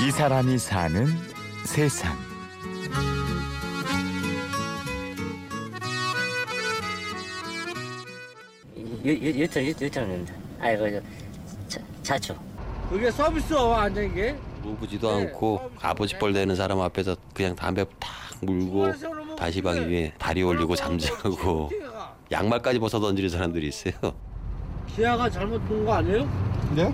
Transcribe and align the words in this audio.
이 0.00 0.10
사람이 0.10 0.58
사는 0.58 1.06
세상. 1.64 2.16
유턴 9.04 9.64
유턴은 9.64 10.26
아이고 10.60 10.88
저 11.68 11.78
자- 11.78 11.86
자초 12.02 12.34
그게 12.88 13.10
서비스 13.10 13.52
완전 13.54 14.04
이게 14.04 14.36
무부지도 14.62 15.16
네. 15.16 15.26
않고 15.26 15.70
아버지 15.80 16.18
뻘 16.18 16.32
되는 16.32 16.54
사람 16.54 16.80
앞에서 16.80 17.16
그냥 17.32 17.54
담배 17.54 17.84
탁 17.98 18.10
물고 18.42 18.88
다시 19.36 19.62
방 19.62 19.76
위에 19.88 20.12
다리 20.18 20.42
올리고 20.42 20.76
잠자고 20.76 21.70
양말까지 22.30 22.78
벗어 22.78 23.00
던지는 23.00 23.28
사람들이 23.30 23.68
있어요. 23.68 23.94
기아가 24.94 25.28
잘못 25.30 25.58
본 25.66 25.84
거 25.84 25.94
아니에요? 25.94 26.24
네? 26.74 26.92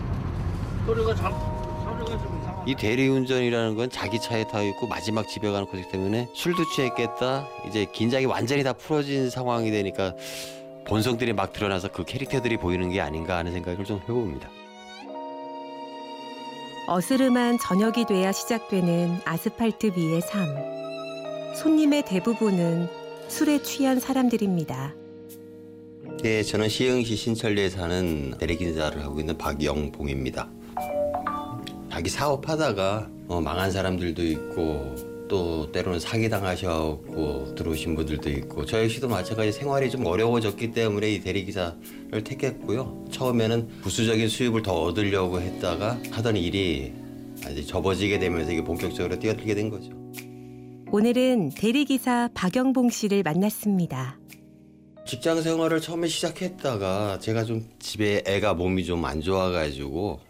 소리가 0.87 1.15
잘 1.15 1.33
이 2.67 2.75
대리운전이라는 2.75 3.77
건 3.77 3.89
자기 3.91 4.21
차에 4.21 4.45
타 4.49 4.61
있고 4.61 4.89
마지막 4.89 5.29
집에 5.29 5.51
가는 5.51 5.67
거기 5.67 5.89
때문에 5.89 6.29
술도 6.35 6.65
취했겠다. 6.75 7.49
이제 7.69 7.87
긴장이 7.93 8.27
완전히 8.27 8.65
다 8.65 8.73
풀어진 8.73 9.31
상황이 9.31 9.71
되니까 9.71 10.15
본성들이 10.85 11.33
막 11.33 11.53
드러나서 11.53 11.89
그 11.93 12.05
캐릭터들이 12.05 12.57
보이는 12.57 12.91
게 12.91 13.01
아닌가 13.01 13.37
하는 13.37 13.53
생각을 13.53 13.85
좀 13.85 14.01
해봅니다. 14.01 14.51
어스름한 16.89 17.59
저녁이 17.59 18.05
돼야 18.07 18.33
시작되는 18.33 19.21
아스팔트 19.25 19.93
위의 19.97 20.21
삶. 20.21 20.47
손님의 21.55 22.05
대부분은 22.05 22.89
술에 23.29 23.63
취한 23.63 24.01
사람들입니다. 24.01 24.95
네, 26.23 26.43
저는 26.43 26.69
시흥시 26.69 27.15
신천리에 27.17 27.71
사는 27.71 28.37
대리기사를 28.39 29.03
하고 29.05 29.21
있는 29.21 29.37
박영봉입니다. 29.39 30.49
자기 31.97 32.11
사업하다가 32.11 33.09
어, 33.29 33.41
망한 33.41 33.71
사람들도 33.71 34.23
있고 34.23 34.95
또 35.29 35.73
때로는 35.73 35.99
사기당하셔고 35.99 37.55
들어오신 37.55 37.95
분들도 37.97 38.29
있고 38.33 38.67
저 38.67 38.83
역시도 38.83 39.09
마찬가지 39.09 39.51
생활이 39.51 39.91
좀 39.91 40.05
어려워졌기 40.05 40.73
때문에 40.73 41.11
이 41.15 41.21
대리기사를 41.23 42.23
택했고요. 42.23 43.07
처음에는 43.11 43.81
부수적인 43.81 44.29
수입을 44.29 44.61
더 44.63 44.75
얻으려고 44.75 45.41
했다가 45.41 45.99
하던 46.11 46.37
일이 46.37 46.93
이제 47.51 47.63
접어지게 47.63 48.19
되면서 48.19 48.53
이게 48.53 48.63
본격적으로 48.63 49.19
뛰어들게 49.19 49.55
된 49.55 49.71
거죠. 49.71 49.91
오늘은 50.93 51.53
대리기사 51.53 52.29
박영봉 52.35 52.91
씨를 52.91 53.23
만났습니다. 53.23 54.19
직장 55.07 55.41
생활을 55.41 55.81
처음에 55.81 56.09
시작했다가 56.09 57.21
제가 57.21 57.45
좀 57.45 57.65
집에 57.79 58.23
애가 58.27 58.53
몸이 58.53 58.85
좀 58.85 59.03
안 59.07 59.23
좋아가지고 59.23 60.26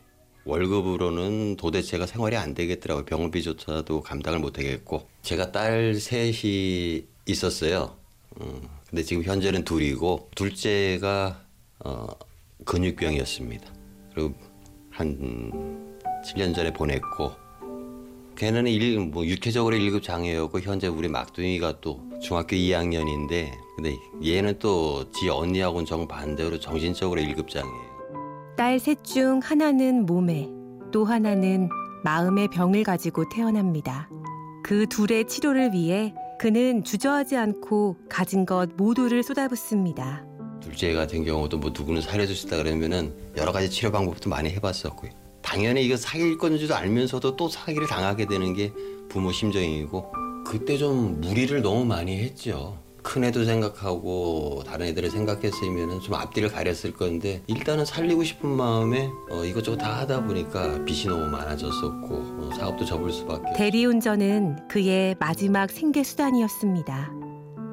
월급으로는 0.46 1.56
도대체가 1.56 2.06
생활이 2.06 2.36
안 2.36 2.54
되겠더라고요. 2.54 3.04
병원비조차도 3.04 4.00
감당을 4.02 4.38
못 4.38 4.58
하겠고 4.58 5.06
제가 5.22 5.50
딸 5.52 5.94
셋이 5.94 7.04
있었어요. 7.26 7.96
음, 8.40 8.62
근데 8.88 9.02
지금 9.02 9.24
현재는 9.24 9.64
둘이고 9.64 10.30
둘째가 10.34 11.42
어, 11.80 12.06
근육병이었습니다. 12.64 13.72
그리고 14.14 14.34
한 14.90 15.98
7년 16.24 16.54
전에 16.54 16.72
보냈고 16.72 17.32
걔는 18.36 18.66
일, 18.66 19.00
뭐 19.00 19.24
육체적으로 19.26 19.76
1급 19.76 20.02
장애였고 20.02 20.60
현재 20.60 20.86
우리 20.86 21.08
막둥이가 21.08 21.80
또 21.80 22.02
중학교 22.22 22.54
2학년인데 22.54 23.50
근데 23.76 23.96
얘는 24.24 24.58
또 24.58 25.04
지 25.12 25.28
언니하고는 25.28 25.86
정반대로 25.86 26.60
정신적으로 26.60 27.20
1급 27.20 27.48
장애예요. 27.48 27.95
딸 28.56 28.78
셋 28.78 29.04
중 29.04 29.40
하나는 29.42 30.06
몸에, 30.06 30.48
또 30.90 31.04
하나는 31.04 31.68
마음의 32.04 32.48
병을 32.48 32.84
가지고 32.84 33.28
태어납니다. 33.28 34.08
그 34.64 34.86
둘의 34.86 35.28
치료를 35.28 35.72
위해 35.72 36.14
그는 36.38 36.82
주저하지 36.82 37.36
않고 37.36 37.96
가진 38.08 38.46
것 38.46 38.70
모두를 38.76 39.22
쏟아붓습니다. 39.22 40.24
둘째 40.60 40.94
같은 40.94 41.24
경우도 41.24 41.58
뭐 41.58 41.70
누구는 41.70 42.00
살해줄 42.00 42.34
수 42.34 42.46
있다 42.46 42.56
그러면은 42.56 43.14
여러 43.36 43.52
가지 43.52 43.68
치료 43.70 43.92
방법도 43.92 44.30
많이 44.30 44.50
해봤었고요. 44.50 45.10
당연히 45.42 45.84
이거 45.84 45.96
사기일 45.96 46.38
건지도 46.38 46.74
알면서도 46.74 47.36
또 47.36 47.48
사기를 47.48 47.86
당하게 47.86 48.26
되는 48.26 48.54
게 48.54 48.72
부모 49.08 49.32
심정이고 49.32 50.12
그때 50.46 50.76
좀 50.78 51.20
무리를 51.20 51.60
너무 51.62 51.84
많이 51.84 52.18
했죠. 52.18 52.78
큰 53.06 53.22
애도 53.22 53.44
생각하고 53.44 54.64
다른 54.66 54.86
애들을 54.86 55.10
생각했으면 55.10 56.00
좀 56.00 56.14
앞뒤를 56.14 56.50
가렸을 56.50 56.92
건데 56.92 57.40
일단은 57.46 57.84
살리고 57.84 58.24
싶은 58.24 58.48
마음에 58.50 59.08
어, 59.30 59.44
이것저것 59.44 59.76
다 59.76 60.00
하다 60.00 60.24
보니까 60.24 60.84
빚이 60.84 61.06
너무 61.06 61.26
많아졌었고 61.26 62.14
어, 62.14 62.50
사업도 62.58 62.84
접을 62.84 63.12
수밖에 63.12 63.52
대리운전은 63.54 64.66
그의 64.68 65.14
마지막 65.20 65.70
생계 65.70 66.02
수단이었습니다. 66.02 67.12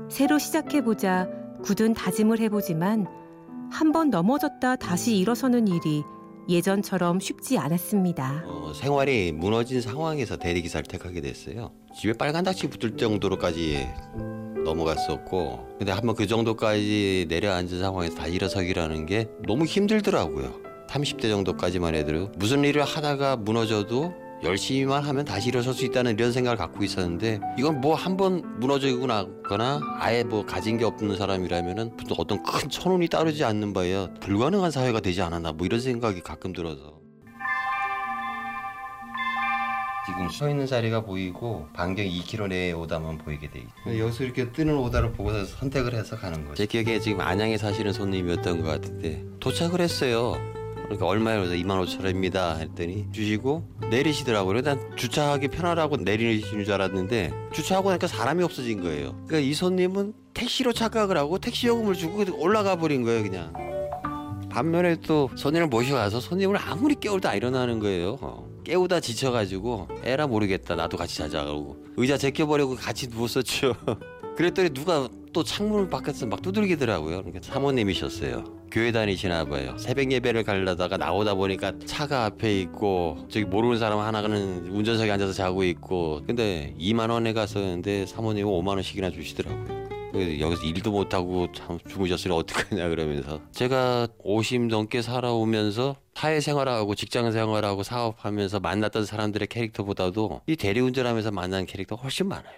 새로 0.09 0.37
시작해보자 0.37 1.27
굳은 1.63 1.95
다짐을 1.95 2.39
해보지만 2.39 3.07
한 3.71 3.91
번 3.91 4.11
넘어졌다 4.11 4.75
다시 4.75 5.17
일어서는 5.17 5.67
일이 5.67 6.03
예전처럼 6.49 7.19
쉽지 7.19 7.57
않았습니다. 7.57 8.43
어, 8.45 8.73
생활이 8.73 9.31
무너진 9.31 9.81
상황에서 9.81 10.37
대리기사를 10.37 10.85
택하게 10.85 11.21
됐어요. 11.21 11.71
집에 11.95 12.13
빨간 12.13 12.43
닥치 12.43 12.67
붙을 12.69 12.97
정도로까지 12.97 13.87
넘어갔었고, 14.63 15.75
근데 15.77 15.91
한번 15.91 16.15
그 16.15 16.27
정도까지 16.27 17.25
내려앉은 17.29 17.79
상황에서 17.79 18.15
다 18.15 18.27
일어서기라는 18.27 19.05
게 19.05 19.27
너무 19.47 19.65
힘들더라고요. 19.65 20.61
30대 20.89 21.23
정도까지만 21.23 21.95
해도 21.95 22.31
무슨 22.37 22.63
일을 22.63 22.83
하다가 22.83 23.37
무너져도 23.37 24.13
열심히만 24.43 25.03
하면 25.03 25.25
다시 25.25 25.49
일어설 25.49 25.73
수 25.73 25.85
있다는 25.85 26.13
이런 26.13 26.31
생각을 26.31 26.57
갖고 26.57 26.83
있었는데 26.83 27.39
이건 27.57 27.79
뭐 27.81 27.95
한 27.95 28.17
번 28.17 28.59
무너지고 28.59 29.07
나거나 29.07 29.79
아예 29.99 30.23
뭐 30.23 30.45
가진 30.45 30.77
게 30.77 30.85
없는 30.85 31.15
사람이라면은 31.17 31.97
또 32.07 32.15
어떤 32.17 32.43
큰 32.43 32.69
천운이 32.69 33.07
따르지 33.07 33.43
않는 33.43 33.73
바에야 33.73 34.09
불가능한 34.19 34.69
사회가 34.71 34.99
되지 34.99 35.21
않았나 35.21 35.53
뭐 35.53 35.65
이런 35.65 35.79
생각이 35.79 36.21
가끔 36.21 36.51
들어서. 36.53 37.01
지금 40.05 40.29
서 40.29 40.49
있는 40.49 40.65
자리가 40.67 41.05
보이고 41.05 41.65
반경 41.73 42.05
2km 42.05 42.49
내에 42.49 42.71
오다만 42.73 43.17
보이게 43.17 43.49
돼 43.49 43.59
있고. 43.59 43.97
여기서 43.97 44.25
이렇게 44.25 44.51
뜨는 44.51 44.75
오다를 44.77 45.13
보고서 45.13 45.45
선택을 45.45 45.93
해서 45.93 46.17
가는 46.17 46.43
거죠. 46.45 46.55
제 46.55 46.65
기억에 46.65 46.99
지금 46.99 47.21
안양에 47.21 47.57
사시는 47.57 47.93
손님이었던 47.93 48.61
것 48.61 48.67
같은데 48.67 49.23
도착을 49.39 49.79
했어요 49.79 50.35
그러니까? 50.97 51.35
그래서 51.35 51.55
2만 51.55 51.85
5천 51.85 52.03
원입니다 52.03 52.55
했더니 52.55 53.07
주시고 53.11 53.67
내리시더라고요 53.89 54.61
난 54.61 54.95
주차하기 54.95 55.49
편하라고 55.49 55.97
내리시는 55.97 56.65
줄 56.65 56.73
알았는데 56.73 57.31
주차하고 57.53 57.89
나니까 57.89 58.07
사람이 58.07 58.43
없어진 58.43 58.81
거예요 58.81 59.11
그러니까 59.27 59.39
이 59.39 59.53
손님은 59.53 60.13
택시로 60.33 60.73
착각을 60.73 61.17
하고 61.17 61.37
택시 61.39 61.67
요금을 61.67 61.95
주고 61.95 62.23
올라가 62.37 62.75
버린 62.75 63.03
거예요 63.03 63.23
그냥 63.23 63.53
반면에 64.53 64.97
또 64.97 65.31
손님을 65.35 65.65
모셔가서 65.65 66.19
손님을 66.19 66.57
아무리 66.57 66.93
깨워도 66.93 67.27
안 67.27 67.37
일어나는 67.37 67.79
거예요. 67.79 68.19
어. 68.21 68.47
깨우다 68.63 68.99
지쳐가지고 68.99 69.87
에라 70.03 70.27
모르겠다 70.27 70.75
나도 70.75 70.95
같이 70.95 71.17
자자 71.17 71.43
그러고 71.43 71.83
의자 71.97 72.17
제껴버리고 72.17 72.75
같이 72.75 73.07
누웠었죠. 73.07 73.73
그랬더니 74.37 74.69
누가 74.69 75.09
또 75.33 75.43
창문을 75.43 75.89
밖에서 75.89 76.25
막 76.27 76.41
두들기더라고요. 76.41 77.23
그러니까 77.23 77.39
사모님이셨어요. 77.41 78.43
교회 78.71 78.91
다니시나 78.91 79.45
봐요. 79.45 79.75
새벽 79.77 80.11
예배를 80.11 80.43
가려다가 80.43 80.97
나오다 80.97 81.33
보니까 81.33 81.73
차가 81.85 82.25
앞에 82.25 82.59
있고 82.61 83.17
저기 83.29 83.45
모르는 83.45 83.77
사람 83.77 83.99
하나는 83.99 84.67
운전석에 84.69 85.11
앉아서 85.11 85.33
자고 85.33 85.63
있고 85.63 86.21
근데 86.25 86.73
2만 86.79 87.09
원에 87.09 87.33
갔었는데 87.33 88.05
사모님은 88.05 88.49
5만 88.51 88.69
원씩이나 88.69 89.09
주시더라고요. 89.09 89.83
여기서 90.39 90.63
일도 90.63 90.91
못하고 90.91 91.51
참 91.53 91.79
주무셨으니 91.89 92.33
어떡하냐 92.35 92.87
그러면서 92.89 93.41
제가 93.51 94.07
50 94.19 94.67
넘게 94.67 95.01
살아오면서 95.01 95.95
사회생활하고 96.13 96.93
직장생활하고 96.93 97.81
사업하면서 97.81 98.59
만났던 98.59 99.05
사람들의 99.05 99.47
캐릭터보다도 99.47 100.41
이 100.45 100.55
대리운전하면서 100.55 101.31
만난 101.31 101.65
캐릭터가 101.65 102.03
훨씬 102.03 102.27
많아요. 102.27 102.53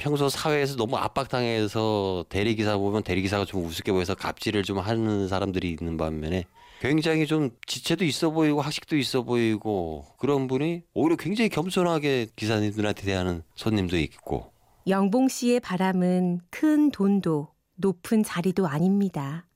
평소 0.00 0.30
사회에서 0.30 0.76
너무 0.76 0.96
압박당해서 0.96 2.24
대리기사 2.30 2.78
보면 2.78 3.02
대리기사가 3.02 3.44
좀 3.44 3.66
우습게 3.66 3.92
보여서 3.92 4.14
갑질을 4.14 4.62
좀 4.62 4.78
하는 4.78 5.28
사람들이 5.28 5.76
있는 5.78 5.98
반면에 5.98 6.46
굉장히 6.80 7.26
좀 7.26 7.50
지체도 7.66 8.06
있어 8.06 8.30
보이고 8.30 8.62
학식도 8.62 8.96
있어 8.96 9.22
보이고 9.22 10.06
그런 10.16 10.46
분이 10.46 10.84
오히려 10.94 11.16
굉장히 11.16 11.50
겸손하게 11.50 12.28
기사님들한테 12.34 13.02
대하는 13.02 13.42
손님도 13.56 13.98
있고 13.98 14.50
영봉 14.88 15.28
씨의 15.28 15.60
바람은 15.60 16.40
큰 16.48 16.90
돈도 16.90 17.48
높은 17.76 18.22
자리도 18.22 18.66
아닙니다. 18.66 19.46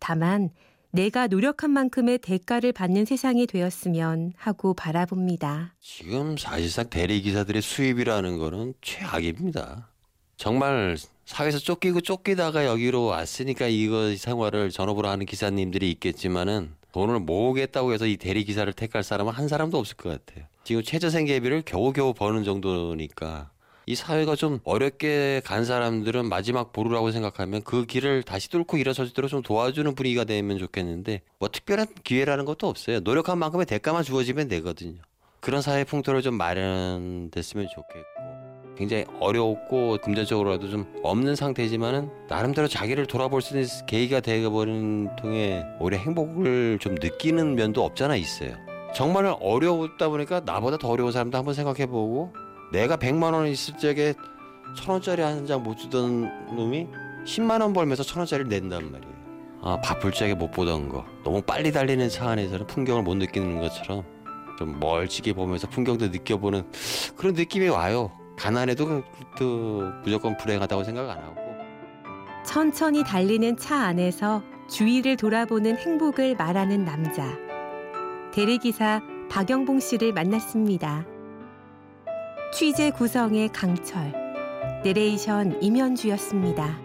다만 0.00 0.50
내가 0.94 1.26
노력한 1.26 1.70
만큼의 1.70 2.18
대가를 2.18 2.72
받는 2.72 3.06
세상이 3.06 3.46
되었으면 3.46 4.34
하고 4.36 4.74
바라봅니다. 4.74 5.74
지금 5.80 6.36
사실상 6.36 6.90
대리기사들의 6.90 7.62
수입이라는 7.62 8.38
거는 8.38 8.74
최악입니다. 8.82 9.88
정말 10.36 10.98
사회에서 11.24 11.58
쫓기고 11.60 12.02
쫓기다가 12.02 12.66
여기로 12.66 13.04
왔으니까 13.04 13.68
이거 13.68 14.14
생활을 14.14 14.70
전업으로 14.70 15.08
하는 15.08 15.24
기사님들이 15.24 15.90
있겠지만은 15.92 16.74
돈을 16.92 17.20
모으겠다고 17.20 17.94
해서 17.94 18.06
이 18.06 18.18
대리 18.18 18.44
기사를 18.44 18.70
택할 18.74 19.02
사람은 19.02 19.32
한 19.32 19.48
사람도 19.48 19.78
없을 19.78 19.96
것 19.96 20.10
같아요. 20.10 20.44
지금 20.62 20.82
최저생계비를 20.82 21.62
겨우겨우 21.64 22.12
버는 22.12 22.44
정도니까 22.44 23.50
이 23.86 23.94
사회가 23.94 24.36
좀 24.36 24.60
어렵게 24.64 25.42
간 25.44 25.64
사람들은 25.64 26.28
마지막 26.28 26.72
보루라고 26.72 27.10
생각하면 27.10 27.62
그 27.62 27.84
길을 27.84 28.22
다시 28.22 28.48
뚫고 28.48 28.76
일어설 28.76 29.06
수 29.06 29.12
있도록 29.12 29.28
좀 29.28 29.42
도와주는 29.42 29.94
분위기가 29.94 30.24
되면 30.24 30.58
좋겠는데 30.58 31.22
뭐 31.38 31.48
특별한 31.48 31.86
기회라는 32.04 32.44
것도 32.44 32.68
없어요. 32.68 33.00
노력한 33.00 33.38
만큼의 33.38 33.66
대가만 33.66 34.04
주어지면 34.04 34.48
되거든요. 34.48 35.00
그런 35.40 35.60
사회 35.60 35.82
풍토를 35.82 36.22
좀 36.22 36.36
마련됐으면 36.36 37.66
좋겠고 37.74 38.42
굉장히 38.76 39.04
어렵고 39.20 39.98
금전적으로라도 40.02 40.70
좀 40.70 40.86
없는 41.02 41.34
상태지만은 41.34 42.08
나름대로 42.28 42.68
자기를 42.68 43.06
돌아볼 43.06 43.42
수 43.42 43.56
있는 43.56 43.68
계기가 43.86 44.20
되어버리는 44.20 45.16
통해 45.16 45.64
오히려 45.80 45.98
행복을 45.98 46.78
좀 46.80 46.94
느끼는 46.94 47.56
면도 47.56 47.84
없잖아 47.84 48.16
있어요. 48.16 48.54
정말 48.94 49.34
어려웠다 49.40 50.08
보니까 50.08 50.40
나보다 50.40 50.78
더 50.78 50.88
어려운 50.88 51.12
사람도 51.12 51.36
한번 51.36 51.54
생각해보고 51.54 52.32
내가 52.72 52.96
100만 52.96 53.32
원 53.34 53.46
있을 53.46 53.76
적에 53.78 54.14
천 54.76 54.92
원짜리 54.94 55.22
한 55.22 55.46
장 55.46 55.62
못 55.62 55.76
주던 55.76 56.56
놈이 56.56 56.88
10만 57.26 57.60
원 57.60 57.72
벌면서 57.72 58.02
천 58.02 58.18
원짜리를 58.20 58.48
낸단 58.48 58.90
말이에요. 58.90 59.12
아 59.62 59.80
바쁠 59.80 60.10
적에 60.12 60.34
못 60.34 60.50
보던 60.50 60.88
거 60.88 61.04
너무 61.22 61.40
빨리 61.42 61.70
달리는 61.70 62.08
차 62.08 62.30
안에서는 62.30 62.66
풍경을 62.66 63.02
못 63.02 63.14
느끼는 63.16 63.60
것처럼 63.60 64.02
좀 64.58 64.78
멀찍이 64.80 65.32
보면서 65.34 65.68
풍경도 65.68 66.08
느껴보는 66.08 66.64
그런 67.16 67.34
느낌이 67.34 67.68
와요. 67.68 68.10
가난해도 68.38 68.86
그- 68.86 69.02
또 69.38 69.82
무조건 70.02 70.36
불행하다고 70.36 70.84
생각 70.84 71.08
안 71.10 71.18
하고. 71.18 71.36
천천히 72.44 73.04
달리는 73.04 73.56
차 73.56 73.76
안에서 73.84 74.42
주위를 74.68 75.16
돌아보는 75.16 75.76
행복을 75.76 76.34
말하는 76.36 76.84
남자. 76.84 77.24
대리기사 78.32 79.00
박영봉 79.30 79.78
씨를 79.80 80.12
만났습니다. 80.12 81.04
취재 82.52 82.90
구성의 82.90 83.48
강철, 83.48 84.12
내레이션 84.84 85.62
임현주였습니다. 85.62 86.81